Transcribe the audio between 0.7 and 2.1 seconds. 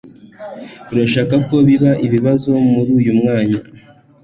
Urashaka ko biba